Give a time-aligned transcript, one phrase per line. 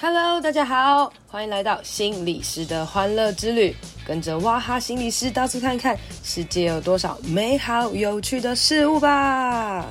[0.00, 3.74] Hello，大家好，欢迎来到心理师的欢乐之旅，
[4.06, 9.84] 跟着哇哈心理师到处看看，世界有多少美好有趣的事物吧。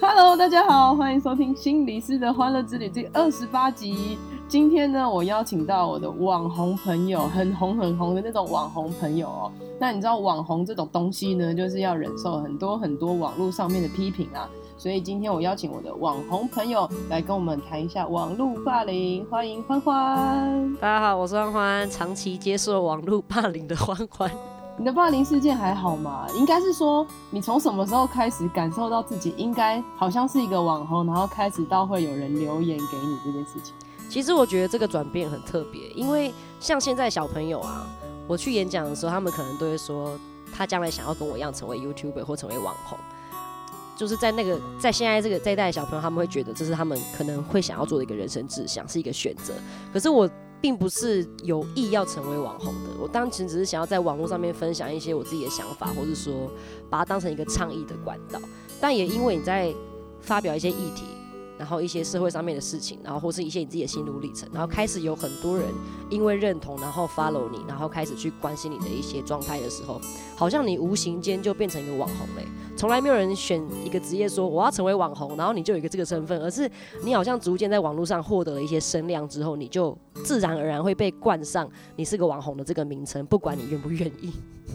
[0.00, 4.18] Hello，大家好，欢迎收听心理师的欢乐之旅第二十八集。
[4.54, 9.52] 今天呢，我邀请到我的网红朋友，很红很红的那种网红朋友哦。
[9.80, 14.48] 那你知道网红这种东西呢，就是要忍受很多很多网络上面的批评啊。
[14.78, 19.26] 所以今天我邀请我的网红朋友来跟我们谈一下网络霸凌。
[19.28, 20.72] 欢迎欢欢。
[20.76, 24.30] 大家好，我是欢欢，长期接受网络霸凌的欢欢。
[24.78, 26.28] 你的霸凌事件还好吗？
[26.36, 33.74] 应该是说，你从什么时候开始感受到自己应该好像是一个网红，然后开始到会有人留言给你这件事情？
[34.14, 37.84] 其实我觉得这个转变很特别，因为像现在小朋友啊，
[38.28, 40.16] 我去演讲的时候，他们可能都会说，
[40.54, 42.96] 他将来想要跟我一样成为 YouTuber 或成为网红，
[43.96, 49.52] 就是在那个在现在这个这一代的小朋友，他们会觉得这是他们可能会想要做的一个人生志向，是一个选择。
[49.92, 56.48] 可是我并不是有意要成为网红的，我当时只是想要在网络上面分享一些我自己的想法，或是说
[56.88, 58.40] 把它当成一个倡议的管道。
[58.80, 59.74] 但也因为你在
[60.20, 61.02] 发表一些议题。
[61.58, 65.66] 然后一些社会上面的事情，然后或是一些你自己的心路历程，然后开始有很多人
[66.10, 70.00] 因为认同，然后 follow 你，然后开始去关心你的一些状态的时候，
[70.36, 72.46] 好像你无形间就变成一个网红嘞。
[72.76, 76.68] 从来没有人选一个职业说我要成为网红，然后你就有一个这个身份，而是
[77.04, 84.32] 你好像逐渐在网络上获得了一些声量之后，你就自然而然会被冠上你是个网红的这个名称，不管你愿不愿意。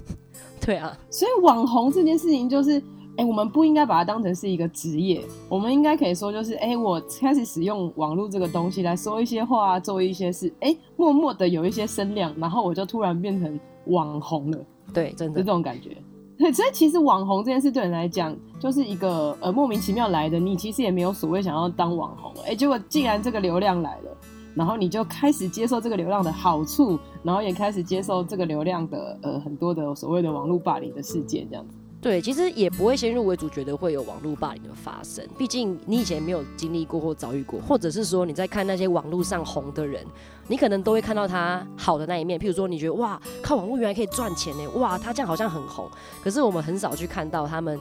[0.61, 2.81] 对啊，所以网红这件事情就是。
[3.19, 14.57] 哎、欸，我们不应该把它当成是一个职业，我们应该可以说，就是哎、欸，我开始使用网络这个东西来说一些话，做一些事，哎、欸，默默的有一些声量，然后我就突然变成网红了。
[14.93, 15.97] 对，真的这种感觉。
[16.37, 22.31] 对，所以其实网红这件事对你来讲，就是一个呃莫名其妙来的，你其实也没有所谓想要当网红。
[22.43, 24.17] 哎、欸，结果既然这个流量来了，
[24.55, 31.75] 然后你就开始接受这个流量的好处，然后也开始接受这个流量的呃很多的所谓的网络霸凌的事件，这样子。
[32.01, 40.05] 对，其实也不会先入为主觉得会有网络霸凌的发生，毕竟你以前没有经历过或遭遇过，或者是说你在看那些网络上红的人，
[40.47, 45.89] 你可能都会看到他好的那一面，譬如说你觉得哇，靠网络原来可以赚钱呢，哇，他这样好像很红，
[46.23, 47.77] 可是我们很少去看到他们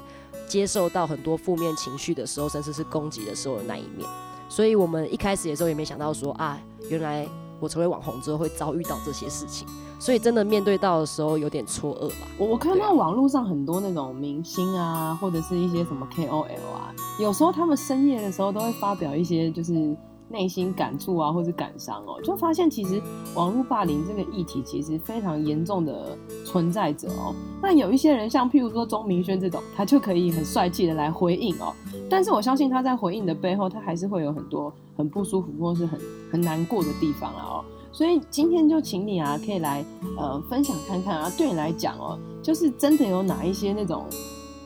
[0.48, 4.04] 接受到很多负面情绪的时候，甚至是攻击的时候的那一面，
[4.48, 7.24] 所以我们一开始的时候也没想到说啊，原来
[7.60, 9.66] 我成为网红之后会遭遇到这些事情。
[10.00, 12.28] 所以真的面对到的时候有点错愕吧。
[12.38, 19.96] 我我看到网络上很多那种明星啊，或者是一些什么 KOL 啊，有时候他们深夜的时候都会发表一些就是
[20.28, 23.00] 内心感触啊，或是感伤哦，就发现其实
[23.34, 27.34] 网络霸凌这个议题其实非常严重的存在着哦。
[27.62, 31.72] 那有一些人像譬如说钟明轩这种，他就可以很帅气的来回应哦。
[32.10, 36.00] 但是我相信他在回应的背后，他还是会有很多很不舒服或是很
[36.32, 37.64] 很难过的地方啊哦。
[37.90, 39.84] 所以今天就请你啊，可以来
[40.18, 44.04] 呃分享看看啊，对你来讲哦，就是真的有哪一些那种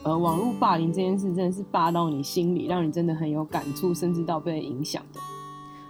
[0.03, 5.21] 呃网络霸凌这件事，真的是霸到你心里，让你真的很有感触，甚至到被影响的。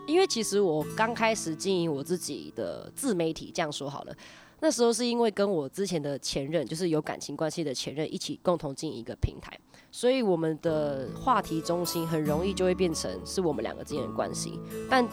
[0.07, 4.15] 因为其实我刚开始经营我自己的自媒体，这样说好了，
[4.61, 9.59] 那时候是因为跟我之前的前任，就是有感情关系的前任一起共同经营一个平台，
[9.91, 14.59] 所以我们的话题中心很容易就会变成是我们两个之间的关系，
[14.89, 15.07] 但。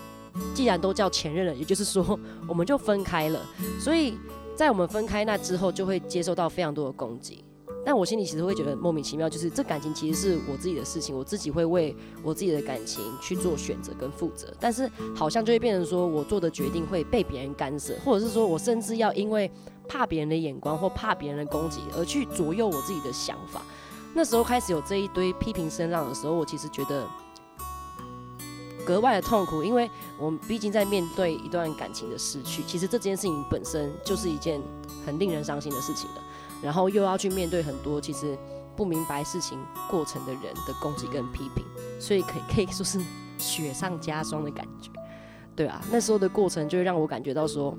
[0.53, 2.17] 既然都叫前任了，也就是说
[2.47, 3.43] 我们就分开了。
[3.79, 4.15] 所以
[4.55, 7.43] 在我们分开那之后，就会接受到非常多的攻击。
[7.89, 14.53] 但我心里其实会觉得莫名其妙，就是这感情其实是我自己的事情，我自己会为我自己的感情去做选择跟负责。
[14.59, 19.51] 但是好像就会变成说我做的决定会被别人干涉，或者是说我甚至要因为
[19.87, 23.63] 怕别人的眼光或怕别人的攻击而去左右我自己的想法。
[24.13, 27.07] 那时候开始有这一堆批评声浪的时候，我其实觉得。
[28.85, 34.59] 格外的痛苦，因为我们毕竟在面对一段感情的失去，其实这件事情本身就是一件
[35.05, 36.23] 很令人伤心的事情了。
[36.61, 38.37] 然后又要去面对很多其实
[38.75, 41.65] 不明白事情过程的人的攻击跟批评，
[41.99, 42.99] 所以可以 可以说是
[43.37, 44.89] 雪上加霜的感觉。
[45.55, 47.77] 对啊，那时候的过程就让我感觉到说，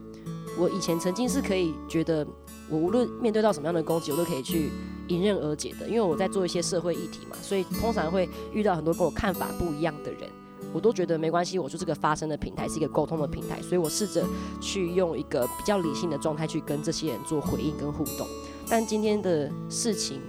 [0.59, 2.27] 我以前曾经是可以觉得
[2.69, 4.71] 我无论面对到什么样的攻击，我都可以去
[5.09, 10.29] 迎刃而解的，因为我在做一些社会议题嘛，所以通常会遇到很多跟我看法不一样的人。
[10.73, 14.25] 我都觉得没关系，我就是个发声的平台，是一个沟通的平台，所以我试着
[14.61, 18.27] 去用一个比较理性的状态去跟这些人做回应跟互动。
[18.69, 20.21] 但今天的事情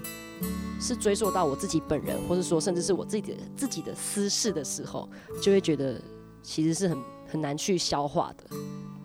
[0.80, 5.08] 是追溯到我自己本人，或者说甚至是我自己的自己的私事的时候，
[5.42, 6.02] 就会觉得
[6.42, 6.98] 其实是很
[7.28, 8.56] 很难去消化的。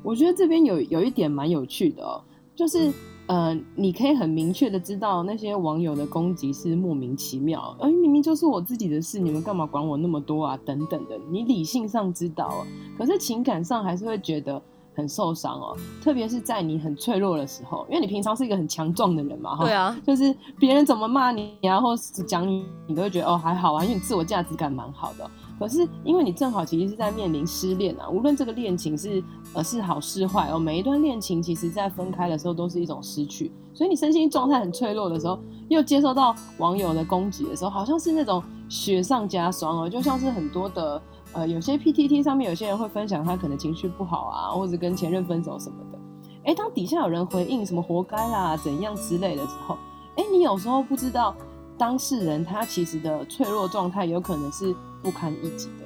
[0.02, 2.22] 我觉得这边有有一点蛮有趣的哦，
[2.54, 2.92] 就是
[3.26, 10.56] 呃，你可以很明确的知道那些网友的攻击是莫名其妙，而明明就是我自己的事，你们干嘛管我那么多啊？
[10.64, 12.64] 等等的，你理性上知道，
[12.96, 14.62] 可是情感上还是会觉得
[14.96, 21.94] 很受伤哦，特别是在你很脆弱的时候，因为你平常是一个很强壮的人嘛，哈，对啊，就是别人怎么骂你，然后
[22.26, 25.30] 讲你，你都会觉得哦还好啊，因为你自我价值感蛮好的。
[25.58, 29.22] 可是因为你正好其实是在面临失恋啊，无论这个恋情是
[29.54, 35.38] 呃是好是坏哦，每一段恋情其实在分开的时候都是一种失去，所以你身心状态很脆弱的时候，
[35.68, 41.02] 又接受到网友的攻击的时候，好像是那种雪上加霜哦，就像是很多的
[41.34, 45.98] 呃有些 PTT 上面有些人会分享他可能情绪不好啊，或者跟前任分手什么的，
[46.44, 49.76] 哎，当底下有人回应什么活该啦怎样之类的时候，
[50.16, 51.34] 哎，你有时候不知道
[51.76, 54.74] 当事人他其实的脆弱状态有可能是。
[55.02, 55.84] 不堪一击的，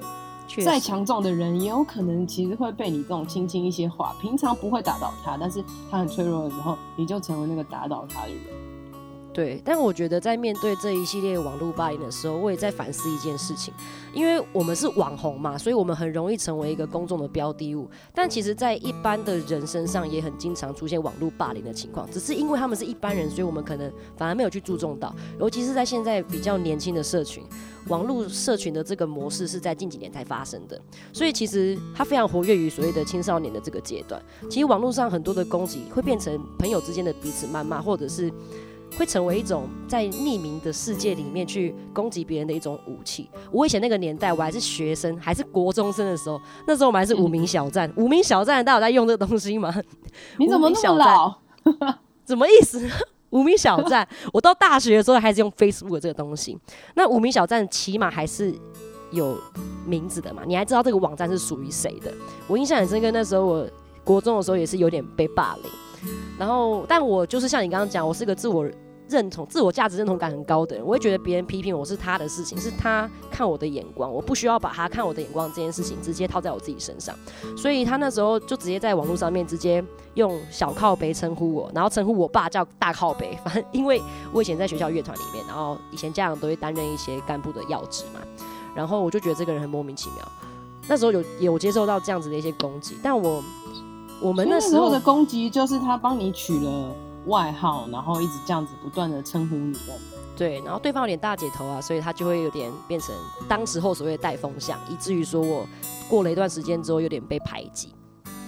[0.64, 8.69] 再强壮的人也有可能其实会被你这种轻轻一些话，平常不会打倒他，但是他很脆弱的时候，你就成为那个打倒他的人。
[9.32, 13.72] 对，但我觉得在面对这一系列网络霸凌的时候，我也在反思一件事情，
[14.12, 17.88] 因为我们是网红嘛，所以我们很容易成为一个公众的标的物。
[18.12, 25.14] 但其实，在一般的人身上也很经常出现网络霸凌的情况，只是因为他们是一般人，所以我们可能反而没有去注重到。
[25.38, 27.44] 尤其是在现在比较年轻的社群，
[27.86, 30.80] 网络社群的这个模式是在近几年才发生的，
[31.12, 34.20] 所以其实它非常活跃于所谓的青少年的这个阶段。
[34.50, 38.28] 其实网络上很多的攻击会变成朋友之间的彼此谩骂，或者是。
[38.96, 43.28] 会成为一种在匿名的世界里面去攻击别人的一种武器。
[43.50, 47.90] 我以前那个年代，我还是学生，还是国中生的时候，那时候我们还是无名小站。
[47.96, 49.74] 无名小站，大家有在用这个东西吗？
[50.38, 51.38] 你怎么那么老？
[52.26, 52.88] 什么意思？
[53.30, 56.58] 无名小站，我到大学的时候还是用 Facebook 这个东西。
[56.94, 58.52] 那无名小站起码还是
[59.12, 59.38] 有
[59.86, 60.42] 名字的嘛？
[60.44, 62.12] 你还知道这个网站是属于谁的？
[62.48, 63.68] 我印象很深刻，那时候我
[64.02, 65.70] 国中的时候也是有点被霸凌。
[66.38, 68.68] 然后，但我就是像你刚刚讲，我是个自我
[69.08, 70.84] 认同、自我价值认同感很高的人。
[70.84, 77.14] 我会觉得别人批评我是他的事情，是他看我的眼光，我不需要把他看我的眼光这件事情直接套在我自己身上。
[77.56, 83.36] 所以他那时候就直接在网络上面直接用小靠背称呼我，然后称呼我爸叫大靠背。
[83.44, 84.00] 反正因为
[84.32, 88.20] 我以前在学校乐团里面，然后以前家长都会担任一些干部的要职嘛，
[88.76, 90.18] 然后我就觉得这个人很莫名其妙。
[90.88, 93.42] 那时候有有接受到这样子的一些攻击，但我。
[94.20, 96.94] 我们那时候的攻击就是他帮你取了
[97.26, 99.80] 外号，然后一直这样子不断的称呼你的。
[100.36, 103.14] 对，然后对方有点大姐头啊，所以他就会有点变成
[103.48, 105.66] 当时候所谓的带风向，以至于说我
[106.08, 107.94] 过了一段时间之后有点被排挤。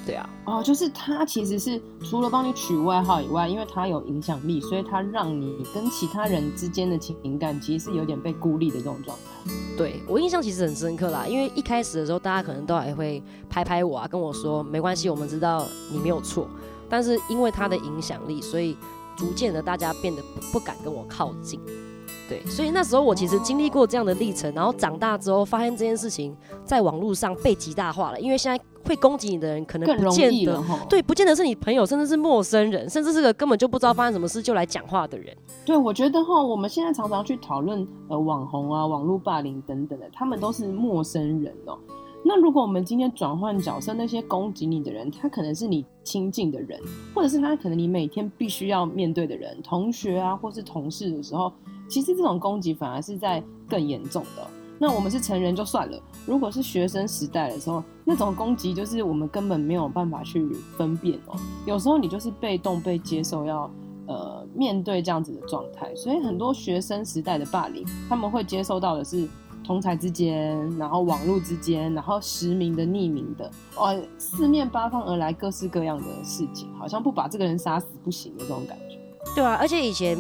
[0.05, 9.53] 对啊，哦，就是他其实是除了帮你取外号以外，因为他有影响力，所以他让你跟其他人之间的情感其实是有点被孤立的这种状态。
[9.79, 16.49] 对，我印象其实很深刻啦，因为一开始的时候，大家可能都还会拍拍我啊，跟我说没关系，我们知道你没有错。
[16.91, 18.77] 但是因为他的影响力，所以
[19.17, 20.21] 逐渐的大家变得
[20.53, 21.61] 不敢跟我靠近。
[22.29, 28.61] 对，所以那时候我其实经历过这样的历程，然后长大之后发现这件事情在网络上被极大化了，因为现在。
[28.85, 35.37] 会攻击你的人，可能不见得对，不见得是你朋友，甚至是陌生人，甚至是个根本就不知道发生什么事就来讲话的人。
[35.65, 41.79] 对，我觉得哈，我们现在常常去讨论呃网红啊、网络霸凌等等的，他们都是陌生人哦。
[42.25, 46.81] 那如果我们今天转换角色，那些攻击你的人，他可能是你亲近的人，
[47.13, 51.53] 或者是他可能你每天必须要面对的人，同学啊，或是同事的时候，
[51.89, 54.47] 其实这种攻击反而是在更严重的。
[54.83, 55.97] 那我们是成人就算了，
[56.27, 60.45] 如果是学生时代的时候，那种攻击就是我们根本没有办法去
[60.77, 61.39] 分辨哦。
[61.65, 63.71] 有时候你就是被动被接受要，
[64.09, 65.95] 呃面对这样子的状态。
[65.95, 69.29] 所以很多学生时代的霸凌，他们会接受到的是
[69.65, 78.99] 同才之间，然后网络之间，然后实名的、匿名的，哦，四面八方而来各式各样的事情，好像不把这个人杀死不行的这种感觉。
[79.37, 80.19] 对啊，而且以前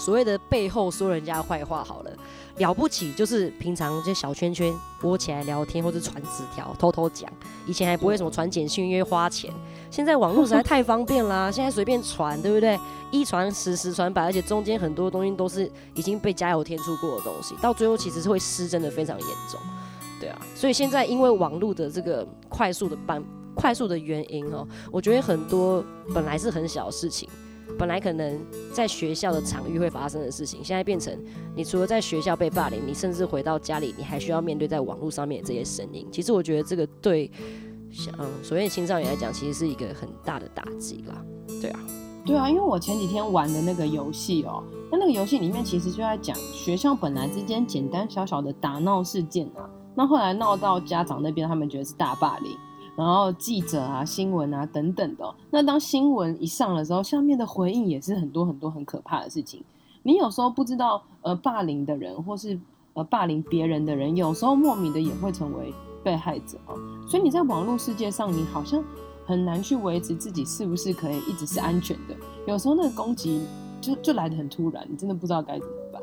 [0.00, 2.10] 所谓的背后说人家坏话，好了。
[2.56, 7.30] 了不起，就是平常就小圈圈窝起来聊天，或者传纸条偷偷讲。
[7.66, 9.50] 以前还不会什么传简讯，因为花钱。
[9.90, 12.78] 现在网络实在太方便啦， 现在随便传，对不对？
[13.10, 19.58] 一传十，十传百，而且中间很多东西都是已经被加油添醋过的东西，到最后其实是会失真的非常严重。
[20.18, 23.22] 对啊，所以现在因为网络的这个快速的搬
[23.54, 25.82] 快速的原因哦，我觉得很多
[26.14, 27.28] 本来是很小的事情。
[27.78, 28.38] 本来可能
[28.72, 31.16] 在学校的场域会发生的事情，现在变成
[31.54, 36.06] 你除了在学校被霸凌，你甚至回到家里，你还需要面对在网络上面这些声音。
[36.10, 37.30] 其实我觉得这个对，
[38.18, 41.24] 嗯，所谓青少年来讲，其实是一个很大的打击啦。
[41.60, 41.80] 对啊，
[42.26, 52.56] 对啊，因为我前几天玩的那个游戏哦，那那个游戏里面其实就在讲学校本来之间简单小小的打闹事件啊，那后来闹到家长那边，他们觉得是大霸凌。
[53.00, 55.34] 然后记者啊、新闻啊等等的。
[55.50, 59.64] 那当新闻一上的时候，下面的回应也是很多很多很可怕的事情。
[60.02, 62.60] 你有时候不知道，呃，霸凌的人或是
[62.92, 65.72] 呃霸凌别人的人，有时候莫名的也会成为
[66.04, 66.76] 被害者啊。
[67.08, 68.84] 所以你在网络世界上，你好像
[69.24, 72.14] 很难去维持自己是不是可以一直是安全的。
[72.46, 73.46] 有时候那个攻击
[73.80, 76.02] 就就来得很突然，你真的不知道该怎么办。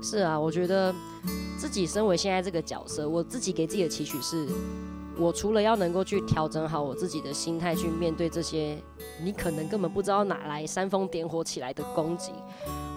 [0.00, 0.94] 是啊，我觉得
[1.58, 4.46] 自己身为现在这个角色，我自己给自己的期许是，
[5.18, 8.76] 我除了要能够去调整好我自己的心态，去面对这些
[9.22, 12.32] 你可能根本不知道哪来煽风点火起来的攻击。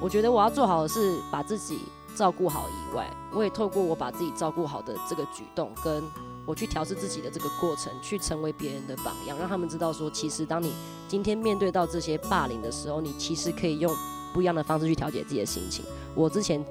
[0.01, 1.79] 我觉得我要做好的是把自己
[2.15, 6.01] 照顾好以外，我也透过我把自己照顾好的这个举动，跟
[6.45, 10.74] 我去调试自己的这个过程，去成为别人的榜样，让他们知道说，其实当你
[11.07, 13.93] 今天面对到这些霸凌的时候，你其实可以用
[14.34, 15.84] 不一样的方式去调节自己的心情。
[16.13, 16.63] 我之前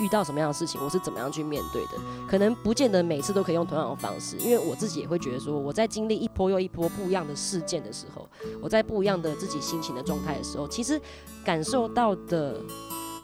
[0.00, 1.92] 遇到什么样的事情，我是怎么样去面对的，
[2.28, 8.28] 可能不见得每次都可以用同样的方式，因为我自己也会觉得说，我在经历一波又一波不一样的事件的时候，
[8.60, 11.00] 我在不一样的自己心情的状态的时候，其实
[11.44, 12.60] 感受到的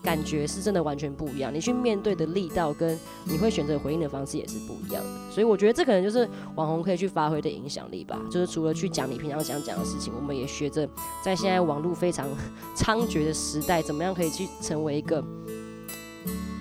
[0.02, 1.54] 感觉是真的完全不一样。
[1.54, 5.10] 你去面对的力道跟你会选择回应的方式也是不一样的。
[5.30, 8.20] 所以我觉得这可能就是网红可以去发挥的影响力吧。
[8.30, 10.86] 就是除了去讲你平常想讲的事情，我们也学着
[11.24, 12.28] 在现在网络非常
[12.76, 15.24] 猖獗的时代，怎么样可以去成为一个。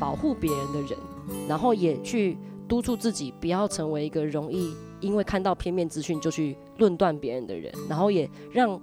[0.04, 1.00] 保护别人的人，
[1.48, 8.78] 然后也去督促自己不要成为一个容易因为看到片面资讯就去论断别人的人，然后也让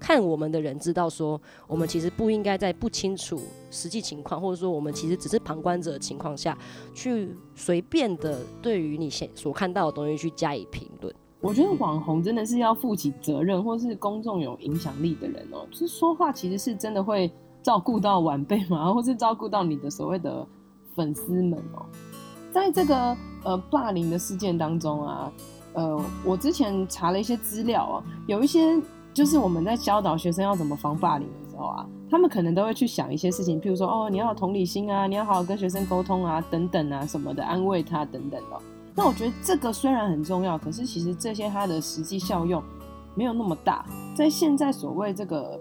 [0.00, 3.38] 看我们的人知道说，我们其实不应该在不清楚
[3.70, 6.56] 实际情况，或者说我们其实只是旁观者的情况下
[6.94, 11.14] 去随便的对于你现所看到的东西去加以评论。
[11.42, 17.30] 我觉得网红真的是要负起责任，或是公众有影响力的人哦，就是说话其实是真的会。
[17.64, 20.44] 照顾到晚辈嘛，或是照顾到你的所谓的
[20.94, 21.86] 粉丝们哦、
[22.52, 25.32] 在这个呃霸凌的事件当中啊，
[25.72, 28.80] 呃，我之前查了一些资料啊，有一些
[29.14, 38.58] 就是我们在教导学生要怎么防霸凌的时候啊，他们可能都会去想一些事情，譬如说哦，你要有同理心啊，你要好好跟学生沟通啊，等等啊什么的，安慰他等等的。
[38.94, 42.62] 那我觉得这个虽然很重要，可是其实这些它的实际效用
[43.14, 43.84] 没有那么大，
[44.14, 45.58] 在现在所谓这个。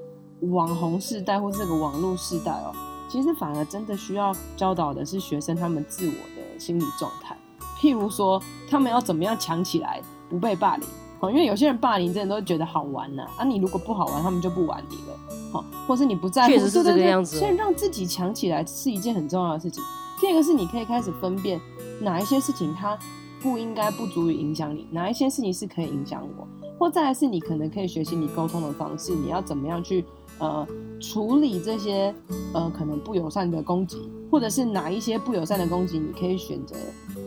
[0.50, 2.74] 网红世代或是这个网络世代哦，
[3.12, 7.36] 其实反而真的需要教导的是学生他们自我的心理状态。
[7.78, 10.88] 譬如说，他们要怎么样强起来不被霸凌？
[11.20, 15.20] 哦，因为有些人霸凌真的都觉得好玩呐，啊，你如果不好玩，他们就不玩你了。
[15.52, 17.38] 好，或是你不在乎，确实是这个样子。
[17.38, 19.84] 所以让自己强起来是一件很重要的事情。
[20.22, 21.60] 第二个是你可以开始分辨
[22.00, 22.98] 哪一些事情它
[23.42, 26.48] 不应该不足以影响你，哪一些事情是可以影响我。
[26.80, 30.06] 或再来是你可能可以学习你沟通的方式，你要怎么样去。
[30.40, 30.66] 呃，
[31.02, 32.14] 处理这些
[32.54, 33.98] 呃可能不友善的攻击，
[34.30, 36.76] 或者是哪一些不友善的攻击，你可以选择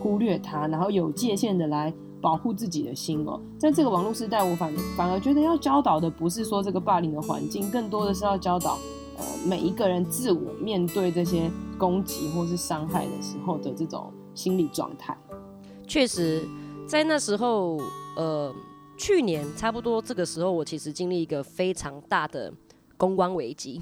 [0.01, 3.39] 忽略它，然后有界限的来保护自己的心哦。
[3.59, 8.79] 在这个网络时代，我反反而觉得要教导的不是说这个霸凌的环境，更多的是要教导
[9.17, 15.15] 呃每一个人自我面对这些攻击或是伤害的时候的这种心理状态。
[15.85, 16.47] 确实，
[16.87, 17.77] 在那时候，
[18.15, 18.53] 呃，
[18.97, 22.53] 去年差不多这个时候，我其实经历一个非常大的。
[22.97, 23.79] 公关危机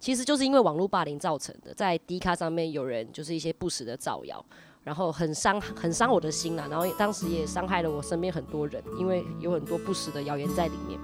[0.00, 4.44] 其实就是因为网络霸凌造成的，在 D 卡上面有人就是一些不实的造谣，
[4.82, 11.00] 然后很伤很伤我的心啊，然后当时也伤害了我身边很多人，因为有很多不实的谣言在里面。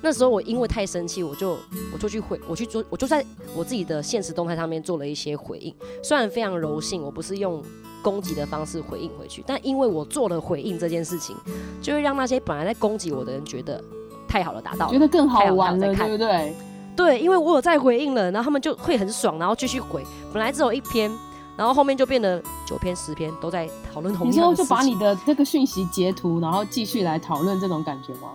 [0.00, 1.58] 那时候我因为太生气，我就
[1.92, 3.22] 我就去回我去做，我就在
[3.54, 7.62] 我自己的现实动态上面做了一些回应，虽然非常柔性，我不是用
[8.00, 11.36] 攻击的方式回应回去，但因为我做了回应这件事情，
[11.82, 13.84] 就会让那些本来在攻击我的人觉得。
[14.28, 16.54] 太好了，达到了，觉得更好玩了，对不对？
[16.94, 20.04] 对，因为我有在回应了，然后他们就会很爽，然后继续回。
[20.32, 21.10] 本来只有一篇，
[21.56, 24.30] 然后后面就变得九篇、十篇都在讨论同一。
[24.30, 28.30] 你说就把你的这个讯息截图，然后继续来讨论这种感觉吗？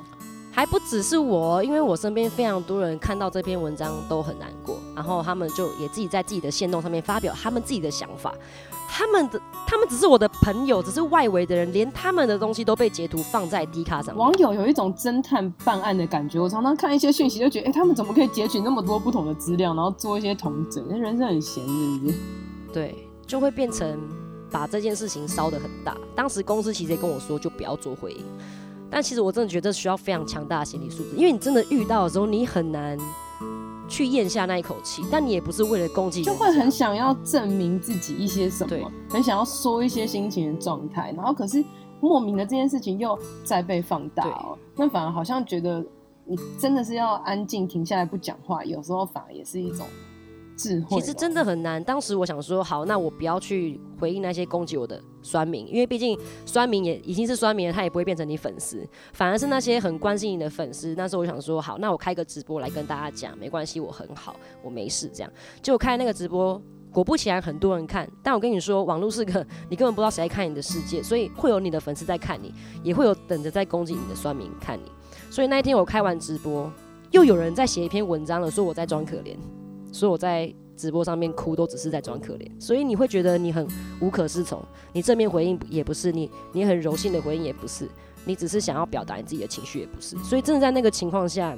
[0.56, 8.32] 还不只是我，因为我身边非常多人看到这篇文章都很难过，然后他们就也自己在自己的线动上面发表他们自己的想法。
[8.88, 14.16] 他们的他们只是我的朋友，只是外围的人，连他们的东西都被截图放在 D 卡上。
[14.16, 20.86] 网友有一种侦探办案的感觉，我常常看一些讯息，就觉得，哎、欸，他们怎么可以截取那么多不同的资料，然后做一些同整？
[20.88, 22.16] 那人是很闲，是不是？
[22.72, 24.00] 对，就会变成
[24.52, 25.98] 把这件事情烧得很大。
[26.16, 28.24] 当时公司其实也跟我说，就不要做回应。
[28.94, 32.98] 但其实我真的觉得需要非常强大的心理素质，因为你真的遇到的时候，你很难。
[33.86, 41.64] 去咽下那一口气，但你也不是为了攻击，就会很想要证明自己一些什么，对，很想要说一些心情的状态，然后可是
[42.00, 45.86] 莫名的这件事情又再被放大哦，那反而好像觉得
[46.26, 49.86] 你真的是要安静停下来不讲话，有时候反而也是一种
[50.56, 51.00] 智慧。
[51.00, 51.84] 其实真的很难。
[51.84, 60.94] 当时我想说，好，那我不要去回应那些攻击我的酸民，因为毕竟酸民也已经是酸民了，他也不会变成你粉丝，反而是那些很关心你的粉丝。
[60.96, 65.32] 那时候我想说，好，那我开个直播来跟大家讲，没关系，我很好，我没事这样。
[65.62, 66.62] 就开那个直播。
[66.92, 68.08] 果不其然，很多人看。
[68.22, 74.92] 但我跟你说，网络是个你根本不知道谁在看你的世界，所以会有你的粉丝在看你，也会有等着在攻击你的酸民看你。
[75.32, 76.72] 所以那一天我开完直播，
[77.10, 79.36] 又有人在写一篇文章了，说我在装可怜，
[79.94, 82.50] 所以我在直播上面哭都只是在装可怜。
[82.60, 83.66] 所以你会觉得你很
[84.02, 87.88] 无可适从，你正面回应也不是，你你很柔性的回应也不是，
[88.26, 90.18] 你只是想要表达你自己的情绪也不是。
[90.24, 91.56] 所以真的在那个情况下，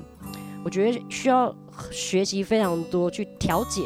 [0.63, 1.55] 我觉得需要
[1.89, 3.83] 学习非常多去调节。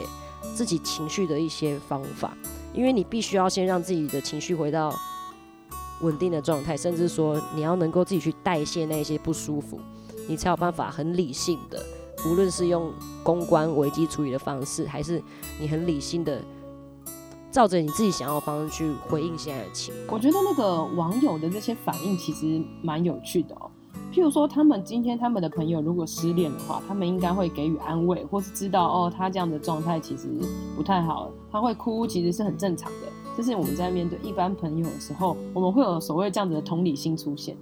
[0.55, 2.35] 自己情绪的一些方法，
[2.73, 4.93] 因为你必须要先让自己的情绪回到
[6.01, 9.79] 稳定的状态，甚至说你要能够自己去代谢那些不舒服，
[10.27, 11.81] 你才有办法很理性的，
[12.25, 12.91] 无论是用
[13.23, 15.21] 公关危机处理的方式，还是
[15.59, 16.41] 你很理性的
[17.51, 20.17] 照着你自己想要的方式去回应现在的情况。
[20.17, 23.69] 我觉得那个网友的这些反应其实蛮有趣的哦。
[24.11, 30.27] 譬如说，他们今天他们的朋友如果失恋的话，他们应该会给予安慰，或是知道哦，他这样的状态其实
[30.75, 33.07] 不太好，他会哭，其实是很正常的。
[33.37, 37.55] 这是我们在面对一般朋友的时候，我们会有所谓这样子的同理心出现。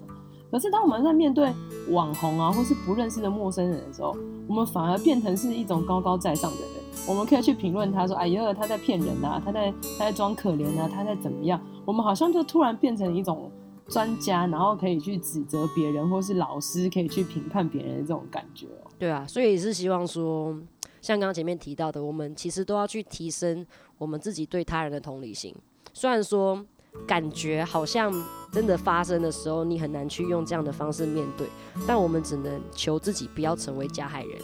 [0.52, 1.54] 可是当我们在面对
[1.90, 4.16] 网红啊，或是不认识的陌生人的时候，
[4.48, 6.70] 我们反而变成是一种高高在上的人。
[7.08, 13.52] 我们可以去评论他说：“哎呀，他在骗人啊，他在他在装可怜啊，他在怎么样？”我们好像就突然变成一种。
[13.90, 18.92] 专家，然后可以去指责别人，或是老师可以去评判别人的这种感觉哦。
[19.00, 20.54] 对啊，所以是希望说，
[21.02, 23.66] 像刚前面提到的，我们其实都要去提升
[23.98, 25.56] 我们自己对他人的同理心。
[25.94, 26.62] 虽然说
[27.06, 28.12] 感觉好像
[28.52, 31.48] 真的发生的时候，你很难去用这样的方式面对，
[31.86, 34.40] 但我们只能求自己不要成为加害人，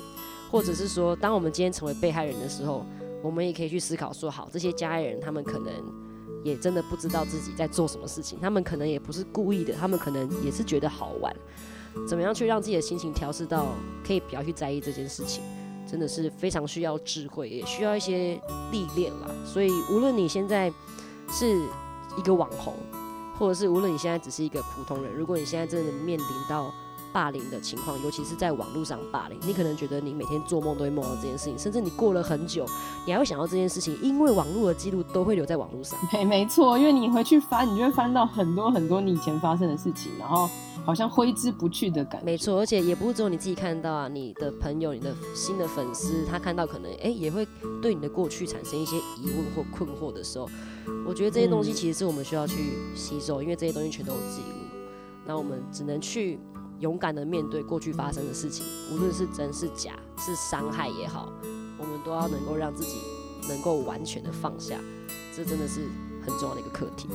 [0.51, 2.85] 或者是说，当我们今天成为被害人的时候，
[3.21, 5.71] 我们也可以去思考说，好，这些加害人他们可能。
[6.43, 11.33] 也真的不知道自己在做什么事情，他们可能也不是故意的，他们可能也是觉得好玩。
[12.05, 13.67] 怎么样去让自己的心情调适到
[14.05, 15.41] 可以不要去在意这件事情，
[15.89, 18.37] 真的是非常需要智慧，也需要一些
[18.73, 19.31] 历练啦。
[19.45, 20.69] 所以无论你现在
[21.29, 21.65] 是
[22.17, 22.75] 一个网红，
[23.37, 26.71] 或者是无论你现在只是一个普通人，如果你现在真的面临到
[27.11, 32.65] 霸凌的情况，尤其是在网络上霸凌，你可能觉得你每天做梦都会梦到这件事情，甚至你过了很久，
[33.05, 35.97] 你还会想到这件事情，因为网络的记录都会留在网络上。
[36.11, 40.49] 没没错，因为你回去翻，你就会翻到很多很多你以前发生的事情，然后
[40.83, 42.25] 好像挥之不去的感觉。
[42.25, 47.47] 没错，而且也不是只有你自己看到啊，你的朋友、你的新的粉丝，他看到可能哎、欸、也会
[47.79, 50.49] 对你的过去产生一些疑问或困惑的时候，
[51.07, 54.77] 我觉得这些东西其实是我们需要去吸收，嗯、因为这些东西全都有记录，
[55.25, 56.39] 那我们只能去。
[56.79, 61.31] 勇敢的面对过去发生的事情，无论是真是假，是伤害也好，
[61.79, 62.97] 我们都要能够让自己
[63.47, 64.77] 能够完全的放下，
[65.33, 65.87] 这真的是
[66.25, 67.07] 很重要的一个课题。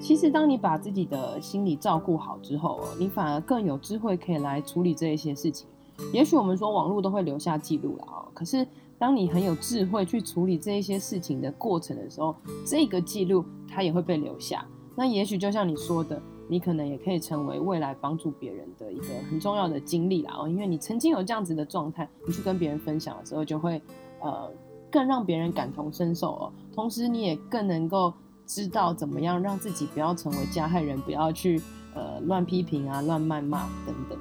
[0.00, 5.66] 其实，当你把自己的心理照顾好之后，你反而更有智慧可以来处理这一些事情。
[6.12, 8.64] 也许我们说网络都会留下记录了啊，可是
[8.98, 14.64] 当你很有智慧去处理这一些事情的过程的时候，这个记录它也会被留下。
[14.94, 16.20] 那也许就像你说的。
[16.48, 23.82] 你可能也可以成为未来帮助别人的一个很重要的经历啦哦，因为你曾经有这样子的状态，你去跟别人分享的时候，就会
[24.20, 24.48] 呃
[24.88, 26.52] 更让别人感同身受哦。
[26.72, 28.14] 同时，你也更能够
[28.46, 31.60] 知道怎么样让自己不要成为加害人，不要去
[31.96, 34.16] 呃乱批评啊、乱谩骂等等。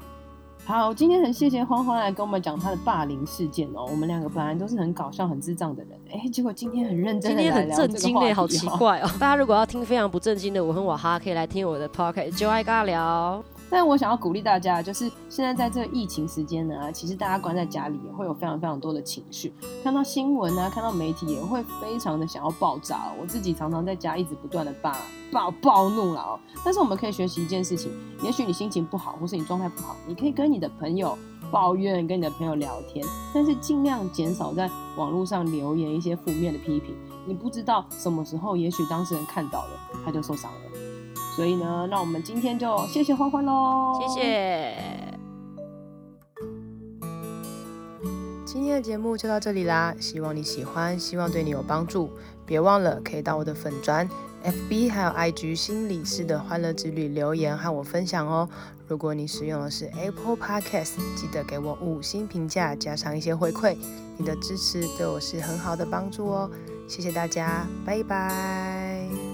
[0.67, 3.85] 好，今天很谢谢欢欢来跟我们讲他的霸凌事件哦。
[3.89, 9.09] 我们两个本来都是很搞笑、很智障的人，哎，结果今天很认真的来聊这个话题，今天很震惊嘞，好奇怪哦。
[9.19, 13.43] 大家如果要听非常不正经的，我和我哈可以来听我的 podcast，就爱尬聊。
[13.75, 23.11] 但我想要鼓励大家，就是现在在这个疫情时间呢，其实大家关在家里也会有非常非常多的情绪，看到新闻啊，看到媒体也会非常的想要爆炸。
[23.19, 24.95] 我自己常常在家一直不断的暴
[25.29, 26.39] 暴暴怒了哦。
[26.63, 27.91] 但是我们可以学习一件事情，
[28.23, 31.17] 也许你心情不好，或是你状态不好，你可以跟你的朋友
[31.51, 36.95] 抱怨，跟你的朋友聊天，但是尽量减少在网络上留言一些负面的批评。
[37.25, 39.71] 你不知道什么时候，也许当事人看到了，
[40.05, 40.59] 他就受伤了。
[41.35, 44.73] 所以呢，那我们今天就谢谢欢欢喽，谢谢。
[48.45, 52.09] 今天的节目就到这里啦，希望你喜欢，希望对你有帮助。
[52.45, 54.07] 别忘了可以到我的粉专、
[54.43, 58.47] FB 还有 IG 心理师的欢乐之旅留言和我分享哦。
[58.87, 63.75] 如果你使用的是 Apple Podcast，记得给我五星评价，加上一些回馈，
[64.17, 66.49] 你的支持对我是很好的帮助哦。
[66.87, 69.24] 谢谢大家，拜拜。